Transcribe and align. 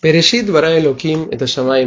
Pereshit 0.00 0.48
bara 0.52 0.76
Elohim 0.76 1.26
et 1.32 1.40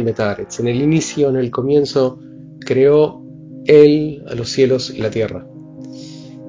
betaretz. 0.04 0.60
En 0.60 0.68
el 0.68 0.82
inicio, 0.82 1.30
en 1.30 1.36
el 1.36 1.50
comienzo, 1.50 2.18
creó 2.60 3.22
Él 3.64 4.22
a 4.28 4.34
los 4.34 4.50
cielos 4.50 4.90
y 4.90 4.98
la 4.98 5.08
tierra. 5.08 5.46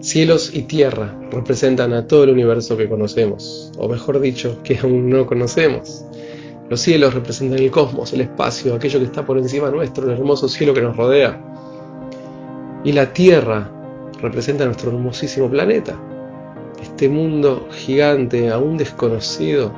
Cielos 0.02 0.54
y 0.54 0.63
tierra 0.63 1.18
representan 1.31 1.94
a 1.94 2.05
todo 2.05 2.26
el 2.26 2.31
universo 2.31 2.76
que 2.76 2.89
conocemos, 2.89 3.71
o 3.78 3.88
mejor 3.88 4.20
dicho, 4.20 4.60
que 4.62 4.78
aún 4.78 5.10
no 5.10 5.26
conocemos. 5.26 6.04
Los 6.70 6.81
cielos 6.81 7.13
representan 7.13 7.60
el 7.60 7.71
cosmos, 7.71 8.11
el 8.11 8.20
espacio, 8.20 8.75
aquello 8.75 9.00
que 9.00 9.05
está 9.05 9.25
por 9.25 9.38
encima 9.38 9.71
nuestro, 9.71 10.05
el 10.05 10.18
hermoso 10.18 10.50
cielo 10.50 10.73
que 10.73 10.82
nos 10.82 10.98
rodea. 10.98 11.41
Y 12.84 12.91
la 12.91 13.14
tierra 13.14 13.71
representa 14.21 14.66
nuestro 14.66 14.91
hermosísimo 14.91 15.50
planeta, 15.50 15.98
este 16.82 17.07
mundo 17.07 17.70
gigante, 17.71 18.50
aún 18.50 18.75
desconocido, 18.75 19.71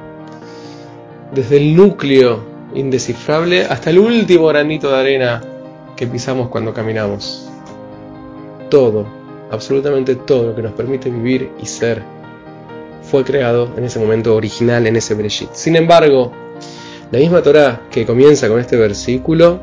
desde 1.34 1.58
el 1.58 1.76
núcleo 1.76 2.44
indescifrable 2.74 3.66
hasta 3.66 3.90
el 3.90 4.00
último 4.00 4.48
granito 4.48 4.92
de 4.92 4.98
arena 4.98 5.42
que 5.96 6.08
pisamos 6.08 6.50
cuando 6.50 6.74
caminamos. 6.74 7.50
Todo, 8.70 9.06
absolutamente 9.52 10.16
todo 10.16 10.48
lo 10.48 10.56
que 10.56 10.62
nos 10.62 10.74
permite 10.74 11.10
vivir 11.10 11.52
y 11.62 11.66
ser, 11.66 12.04
fue 13.04 13.24
creado 13.24 13.70
en 13.78 13.84
ese 13.84 14.00
momento 14.00 14.36
original, 14.36 14.88
en 14.88 14.96
ese 14.96 15.14
Breshit. 15.14 15.54
Sin 15.54 15.76
embargo, 15.76 16.32
la 17.12 17.20
misma 17.20 17.42
Torah 17.42 17.82
que 17.92 18.06
comienza 18.06 18.48
con 18.50 18.60
este 18.60 18.76
versículo 18.76 19.60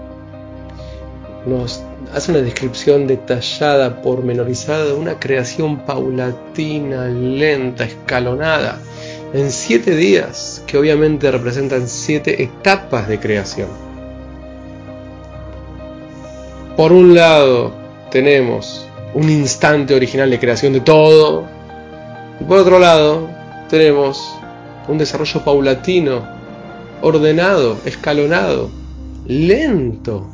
nos 1.45 1.83
hace 2.15 2.31
una 2.31 2.41
descripción 2.41 3.06
detallada, 3.06 4.01
pormenorizada 4.01 4.84
de 4.87 4.92
una 4.92 5.19
creación 5.19 5.84
paulatina, 5.84 7.06
lenta, 7.06 7.84
escalonada, 7.84 8.79
en 9.33 9.51
siete 9.51 9.97
días, 9.97 10.63
que 10.67 10.77
obviamente 10.77 11.31
representan 11.31 11.89
siete 11.89 12.43
etapas 12.43 13.09
de 13.09 13.19
creación. 13.19 13.69
Por 16.77 16.93
un 16.93 17.15
lado, 17.15 17.73
tenemos 18.11 18.87
un 19.15 19.31
instante 19.31 19.95
original 19.95 20.31
de 20.31 20.39
creación 20.39 20.73
de 20.73 20.81
todo, 20.81 21.45
y 22.41 22.45
por 22.45 22.59
otro 22.59 22.79
lado, 22.79 23.29
tenemos 23.69 24.37
un 24.89 24.98
desarrollo 24.98 25.43
paulatino, 25.45 26.27
ordenado, 27.01 27.78
escalonado, 27.84 28.71
lento. 29.27 30.28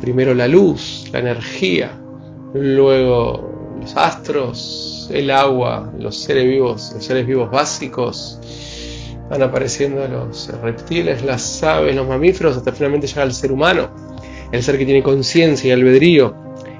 Primero 0.00 0.34
la 0.34 0.46
luz, 0.46 1.04
la 1.12 1.20
energía, 1.20 1.90
luego 2.54 3.76
los 3.80 3.96
astros, 3.96 4.95
el 5.10 5.30
agua, 5.30 5.92
los 5.98 6.16
seres 6.16 6.44
vivos, 6.44 6.92
los 6.94 7.04
seres 7.04 7.26
vivos 7.26 7.50
básicos, 7.50 8.38
van 9.28 9.42
apareciendo 9.42 10.06
los 10.06 10.48
reptiles, 10.62 11.24
las 11.24 11.62
aves, 11.62 11.94
los 11.94 12.06
mamíferos, 12.06 12.56
hasta 12.56 12.72
finalmente 12.72 13.06
llega 13.06 13.22
el 13.22 13.32
ser 13.32 13.52
humano, 13.52 13.90
el 14.52 14.62
ser 14.62 14.78
que 14.78 14.84
tiene 14.84 15.02
conciencia 15.02 15.68
y 15.68 15.72
albedrío, 15.72 16.34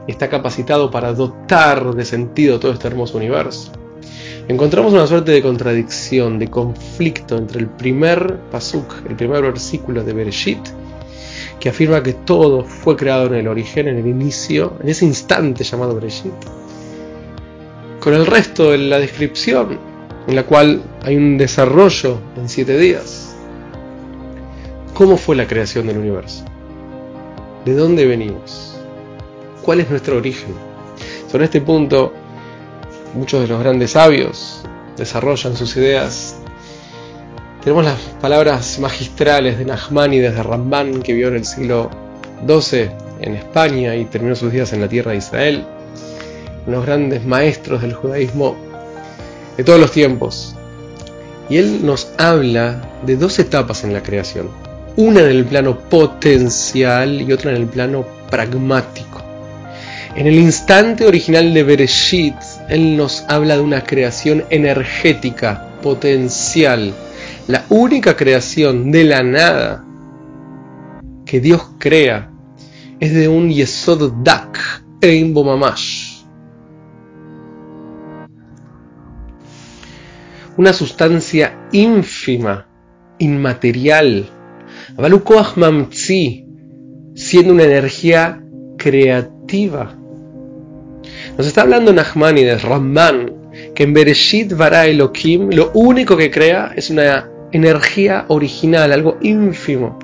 está 0.06 0.28
capacitado 0.28 0.91
para 0.91 1.12
dotar 1.12 1.94
de 1.94 2.04
sentido 2.04 2.60
todo 2.60 2.72
este 2.72 2.86
hermoso 2.86 3.19
universo. 3.19 3.72
Encontramos 4.48 4.92
una 4.92 5.08
suerte 5.08 5.32
de 5.32 5.42
contradicción, 5.42 6.38
de 6.38 6.48
conflicto 6.48 7.36
entre 7.36 7.60
el 7.60 7.69
primer 7.69 8.38
pasuk, 8.52 9.04
el 9.08 9.16
primer 9.16 9.42
versículo 9.42 10.04
de 10.04 10.12
Bereshit, 10.12 10.60
que 11.58 11.69
afirma 11.69 12.02
que 12.02 12.12
todo 12.12 12.62
fue 12.62 12.97
creado 12.97 13.27
en 13.27 13.34
el 13.34 13.48
origen, 13.48 13.88
en 13.88 13.98
el 13.98 14.06
inicio, 14.06 14.74
en 14.80 14.88
ese 14.88 15.04
instante 15.04 15.64
llamado 15.64 15.97
Bereshit, 15.97 16.32
con 18.06 18.14
el 18.14 18.24
resto 18.24 18.70
de 18.70 18.78
la 18.78 19.00
descripción, 19.00 19.80
en 20.28 20.36
la 20.36 20.44
cual 20.44 20.80
hay 21.02 21.16
un 21.16 21.36
desarrollo 21.36 22.20
en 22.36 22.48
siete 22.48 22.78
días. 22.78 23.34
¿Cómo 24.94 25.16
fue 25.16 25.34
la 25.34 25.48
creación 25.48 25.88
del 25.88 25.98
universo? 25.98 26.44
¿De 27.64 27.74
dónde 27.74 28.06
venimos? 28.06 28.76
¿Cuál 29.60 29.80
es 29.80 29.90
nuestro 29.90 30.18
origen? 30.18 30.54
Sobre 31.28 31.46
este 31.46 31.60
punto, 31.60 32.12
muchos 33.14 33.41
de 33.41 33.48
los 33.48 33.58
grandes 33.58 33.91
sabios 33.91 34.62
desarrollan 34.97 35.56
sus 35.56 35.76
ideas. 35.76 36.38
Tenemos 37.64 37.86
las 37.86 37.98
palabras 38.20 38.78
magistrales 38.78 39.58
de 39.58 39.64
Nachmanides 39.64 40.32
de 40.32 40.44
Ramban, 40.44 41.02
que 41.02 41.12
vivió 41.12 41.26
en 41.26 41.34
el 41.34 41.44
siglo 41.44 41.91
XII 42.47 42.88
en 43.20 43.34
España 43.34 43.97
y 43.97 44.04
terminó 44.04 44.36
sus 44.36 44.52
días 44.52 44.72
en 44.72 44.81
la 44.81 44.88
tierra 44.88 45.10
de 45.10 45.16
Israel 45.16 45.66
unos 46.66 46.84
grandes 46.84 47.25
maestros 47.25 47.82
del 47.82 47.94
judaísmo 47.94 48.56
de 49.56 49.65
todos 49.65 49.81
los 49.81 49.93
tiempos. 49.93 50.54
Y 51.49 51.59
él 51.59 51.84
nos 51.84 52.09
habla 52.19 52.82
de 53.04 53.16
dos 53.16 53.38
etapas 53.38 53.84
en 53.84 53.93
la 53.93 54.03
creación. 54.03 54.49
Una 54.97 55.21
en 55.21 55.31
el 55.31 55.44
plano 55.44 55.78
potencial 55.78 57.22
y 57.22 57.32
otra 57.32 57.53
en 57.53 57.59
el 57.59 57.66
plano 57.66 58.05
pragmático. 58.31 59.22
En 60.16 60.26
el 60.26 60.37
instante 60.37 61.06
original 61.06 61.53
de 61.53 61.62
Bereshit, 61.62 62.34
él 62.69 62.97
nos 62.97 63.25
habla 63.28 63.56
de 63.56 63.60
una 63.60 63.84
creación 63.84 64.44
energética, 64.49 65.69
potencial. 65.82 66.94
La 67.49 67.65
única 67.69 68.16
creación 68.16 68.91
de 68.91 69.05
la 69.05 69.22
nada 69.22 69.84
que 71.26 71.41
Dios 71.41 71.62
crea 71.78 72.31
es 72.99 73.15
de 73.15 73.28
un 73.28 73.50
Yesod 73.50 74.10
Dak, 74.25 74.82
Ein 75.03 75.34
Mamash 75.34 75.95
una 80.56 80.72
sustancia 80.72 81.69
ínfima, 81.72 82.67
inmaterial. 83.19 84.27
siendo 87.15 87.53
una 87.53 87.65
energía 87.65 88.43
creativa. 88.77 89.94
Nos 91.37 91.47
está 91.47 91.62
hablando 91.62 91.93
Nachmanides, 91.93 92.62
Ramman, 92.62 93.33
que 93.75 93.84
en 93.84 93.94
Bereshit 93.94 94.55
Bara 94.55 94.87
Elohim 94.87 95.50
lo 95.50 95.71
único 95.72 96.17
que 96.17 96.31
crea 96.31 96.73
es 96.75 96.91
una 96.91 97.31
energía 97.53 98.25
original, 98.28 98.93
algo 98.93 99.19
ínfimo, 99.23 99.99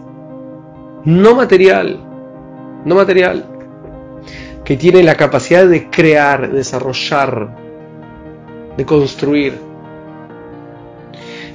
no 1.05 1.35
material, 1.35 1.99
no 2.85 2.95
material, 2.95 3.47
que 4.65 4.77
tiene 4.77 5.03
la 5.03 5.17
capacidad 5.17 5.67
de 5.67 5.91
crear, 5.91 6.53
desarrollar, 6.53 7.57
de 8.77 8.87
construir 8.87 9.72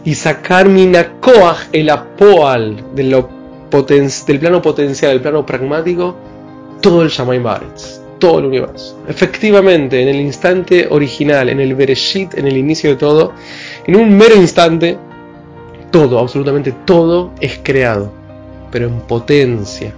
y 0.08 0.16
sacar 0.16 0.70
Minakoach, 0.70 1.68
el 1.74 1.90
apoal 1.90 2.82
del 2.96 3.10
plano 4.40 4.62
potencial, 4.62 5.12
del 5.12 5.22
plano 5.22 5.46
pragmático, 5.46 6.16
todo 6.80 7.02
el 7.02 7.10
Shamayim 7.10 7.44
Baretz, 7.44 8.00
todo 8.18 8.40
el 8.40 8.46
universo. 8.46 8.98
Efectivamente, 9.06 10.02
en 10.02 10.08
el 10.08 10.22
instante 10.22 10.88
original, 10.90 11.50
en 11.50 11.60
el 11.60 11.76
Bereshit, 11.76 12.38
en 12.38 12.48
el 12.48 12.56
inicio 12.56 12.92
de 12.92 12.96
todo, 12.96 13.34
en 13.86 13.98
un 13.98 14.16
mero 14.16 14.36
instante, 14.38 14.98
todo, 15.92 16.20
absolutamente 16.20 16.74
todo 16.86 17.34
es 17.42 17.60
creado, 17.62 18.10
pero 18.72 18.88
en 18.88 19.02
potencia, 19.02 19.94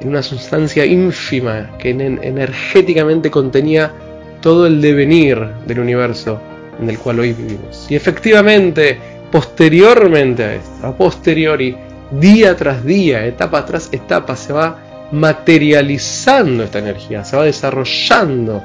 en 0.00 0.08
una 0.08 0.22
sustancia 0.22 0.86
ínfima 0.86 1.76
que 1.78 1.90
energéticamente 1.90 3.30
contenía 3.30 3.92
todo 4.40 4.66
el 4.66 4.80
devenir 4.80 5.38
del 5.66 5.80
universo 5.80 6.40
en 6.80 6.90
el 6.90 6.98
cual 6.98 7.20
hoy 7.20 7.32
vivimos. 7.32 7.86
Y 7.88 7.96
efectivamente, 7.96 8.98
posteriormente 9.30 10.44
a 10.44 10.54
esto, 10.54 10.86
a 10.86 10.96
posteriori, 10.96 11.76
día 12.10 12.56
tras 12.56 12.84
día, 12.84 13.26
etapa 13.26 13.64
tras 13.64 13.92
etapa, 13.92 14.36
se 14.36 14.52
va 14.52 15.08
materializando 15.12 16.64
esta 16.64 16.78
energía, 16.78 17.24
se 17.24 17.36
va 17.36 17.44
desarrollando 17.44 18.62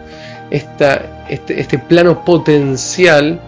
este, 0.49 0.99
este 1.29 1.79
plano 1.79 2.25
potencial 2.25 3.39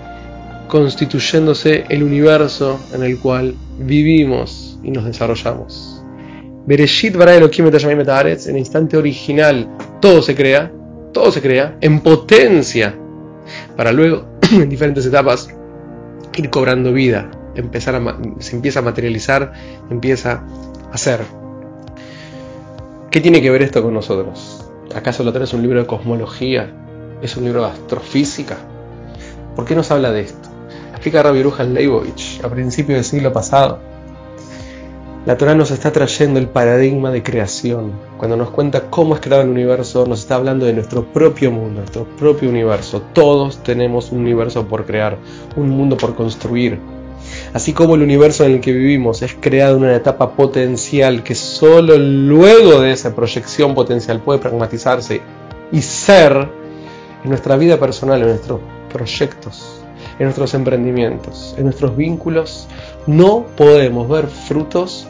constituyéndose 0.67 1.85
el 1.89 2.03
universo 2.03 2.79
en 2.93 3.03
el 3.03 3.19
cual 3.19 3.55
vivimos 3.77 4.79
y 4.83 4.91
nos 4.91 5.05
desarrollamos. 5.05 6.03
Bereshit 6.65 7.15
bara 7.15 7.35
Elohim 7.35 7.67
et 7.67 8.45
en 8.47 8.51
el 8.51 8.57
instante 8.57 8.95
original, 8.97 9.67
todo 10.01 10.21
se 10.21 10.33
crea, 10.33 10.71
todo 11.11 11.31
se 11.31 11.41
crea 11.41 11.77
en 11.81 11.99
potencia, 11.99 12.95
para 13.75 13.91
luego 13.91 14.25
en 14.61 14.69
diferentes 14.69 15.05
etapas 15.05 15.49
ir 16.35 16.49
cobrando 16.49 16.93
vida, 16.93 17.29
empezar 17.55 17.95
a, 17.95 18.17
se 18.39 18.55
empieza 18.55 18.79
a 18.79 18.81
materializar, 18.81 19.53
empieza 19.89 20.43
a 20.91 20.97
ser. 20.97 21.21
¿Qué 23.11 23.21
tiene 23.21 23.41
que 23.41 23.49
ver 23.51 23.61
esto 23.61 23.83
con 23.83 23.93
nosotros? 23.93 24.65
¿Acaso 24.95 25.23
lo 25.23 25.31
tenés 25.31 25.53
un 25.53 25.61
libro 25.61 25.79
de 25.79 25.85
cosmología? 25.85 26.71
¿Es 27.21 27.37
un 27.37 27.45
libro 27.45 27.61
de 27.61 27.69
astrofísica? 27.69 28.57
¿Por 29.55 29.65
qué 29.65 29.75
nos 29.75 29.91
habla 29.91 30.11
de 30.11 30.21
esto? 30.21 30.49
Explica 30.91 31.21
Rabbi 31.21 31.43
Rujan 31.43 31.73
Leibovich 31.73 32.41
a 32.43 32.49
principios 32.49 32.97
del 32.97 33.05
siglo 33.05 33.31
pasado 33.31 33.92
la 35.25 35.37
Torah 35.37 35.55
nos 35.55 35.71
está 35.71 35.93
trayendo 35.93 36.37
el 36.37 36.49
paradigma 36.49 37.09
de 37.09 37.23
creación. 37.23 37.93
Cuando 38.17 38.35
nos 38.35 38.49
cuenta 38.49 38.89
cómo 38.89 39.15
es 39.15 39.21
creado 39.21 39.43
el 39.43 39.49
universo, 39.49 40.05
nos 40.05 40.19
está 40.19 40.35
hablando 40.35 40.65
de 40.65 40.73
nuestro 40.73 41.05
propio 41.05 41.49
mundo, 41.49 41.79
nuestro 41.79 42.03
propio 42.03 42.49
universo. 42.49 43.01
Todos 43.13 43.63
tenemos 43.63 44.11
un 44.11 44.19
universo 44.19 44.67
por 44.67 44.85
crear, 44.85 45.17
un 45.55 45.69
mundo 45.69 45.95
por 45.95 46.13
construir. 46.13 46.77
Así 47.53 47.71
como 47.71 47.95
el 47.95 48.01
universo 48.01 48.43
en 48.43 48.51
el 48.51 48.59
que 48.59 48.73
vivimos 48.73 49.21
es 49.21 49.33
creado 49.39 49.77
en 49.77 49.83
una 49.83 49.95
etapa 49.95 50.31
potencial 50.31 51.23
que 51.23 51.35
solo 51.35 51.97
luego 51.97 52.81
de 52.81 52.91
esa 52.91 53.15
proyección 53.15 53.73
potencial 53.75 54.19
puede 54.19 54.39
pragmatizarse 54.39 55.21
y 55.71 55.81
ser 55.81 56.49
en 57.23 57.29
nuestra 57.29 57.55
vida 57.55 57.79
personal, 57.79 58.21
en 58.21 58.27
nuestros 58.27 58.59
proyectos, 58.91 59.81
en 60.19 60.25
nuestros 60.25 60.53
emprendimientos, 60.53 61.55
en 61.57 61.63
nuestros 61.63 61.95
vínculos, 61.95 62.67
no 63.07 63.45
podemos 63.55 64.09
ver 64.09 64.27
frutos 64.27 65.07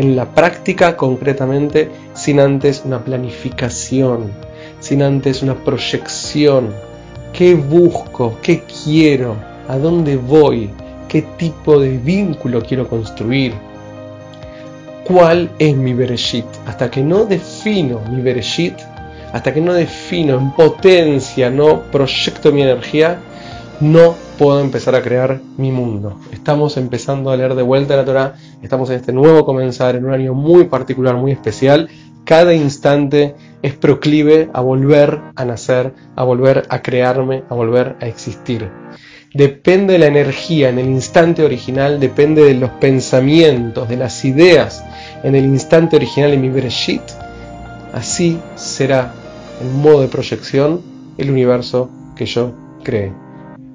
en 0.00 0.16
la 0.16 0.24
práctica 0.24 0.96
concretamente 0.96 1.90
sin 2.14 2.40
antes 2.40 2.84
una 2.86 3.04
planificación, 3.04 4.30
sin 4.80 5.02
antes 5.02 5.42
una 5.42 5.54
proyección. 5.54 6.72
¿Qué 7.34 7.54
busco? 7.54 8.38
¿Qué 8.40 8.62
quiero? 8.62 9.36
¿A 9.68 9.76
dónde 9.76 10.16
voy? 10.16 10.70
¿Qué 11.06 11.20
tipo 11.20 11.78
de 11.78 11.98
vínculo 11.98 12.62
quiero 12.62 12.88
construir? 12.88 13.52
¿Cuál 15.04 15.50
es 15.58 15.76
mi 15.76 15.92
Bereshit? 15.92 16.46
Hasta 16.66 16.90
que 16.90 17.02
no 17.02 17.26
defino 17.26 18.00
mi 18.10 18.22
Bereshit, 18.22 18.78
hasta 19.34 19.52
que 19.52 19.60
no 19.60 19.74
defino 19.74 20.38
en 20.38 20.52
potencia, 20.52 21.50
no 21.50 21.82
proyecto 21.82 22.52
mi 22.52 22.62
energía, 22.62 23.18
no 23.80 24.14
puedo 24.40 24.62
empezar 24.62 24.94
a 24.94 25.02
crear 25.02 25.38
mi 25.58 25.70
mundo. 25.70 26.18
Estamos 26.32 26.78
empezando 26.78 27.30
a 27.30 27.36
leer 27.36 27.54
de 27.54 27.62
vuelta 27.62 27.94
la 27.94 28.06
Torah, 28.06 28.36
estamos 28.62 28.88
en 28.88 28.96
este 28.96 29.12
nuevo 29.12 29.44
comenzar, 29.44 29.96
en 29.96 30.06
un 30.06 30.14
año 30.14 30.32
muy 30.32 30.64
particular, 30.64 31.14
muy 31.16 31.30
especial. 31.30 31.90
Cada 32.24 32.54
instante 32.54 33.34
es 33.60 33.74
proclive 33.74 34.48
a 34.54 34.62
volver 34.62 35.20
a 35.36 35.44
nacer, 35.44 35.92
a 36.16 36.24
volver 36.24 36.64
a 36.70 36.80
crearme, 36.80 37.42
a 37.50 37.54
volver 37.54 37.96
a 38.00 38.06
existir. 38.06 38.70
Depende 39.34 39.92
de 39.92 39.98
la 39.98 40.06
energía 40.06 40.70
en 40.70 40.78
el 40.78 40.86
instante 40.86 41.44
original, 41.44 42.00
depende 42.00 42.42
de 42.42 42.54
los 42.54 42.70
pensamientos, 42.70 43.90
de 43.90 43.98
las 43.98 44.24
ideas 44.24 44.82
en 45.22 45.34
el 45.34 45.44
instante 45.44 45.96
original 45.96 46.32
en 46.32 46.40
mi 46.40 46.48
Bereshit. 46.48 47.02
Así 47.92 48.38
será 48.54 49.12
en 49.60 49.82
modo 49.82 50.00
de 50.00 50.08
proyección 50.08 50.80
el 51.18 51.30
universo 51.30 51.90
que 52.16 52.24
yo 52.24 52.54
cree. 52.82 53.12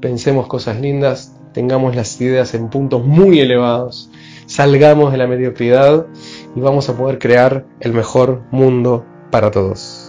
Pensemos 0.06 0.46
cosas 0.46 0.80
lindas, 0.80 1.36
tengamos 1.52 1.96
las 1.96 2.22
ideas 2.22 2.54
en 2.54 2.69
puntos 2.69 3.04
muy 3.04 3.40
elevados, 3.40 4.12
salgamos 4.46 5.12
de 5.12 5.18
la 5.18 5.25
mediocridad 5.25 6.06
y 6.56 6.60
vamos 6.60 6.88
a 6.90 6.96
poder 6.96 7.18
crear 7.18 7.66
el 7.80 7.92
mejor 7.92 8.44
mundo 8.52 9.04
para 9.31 9.50
todos. 9.50 10.05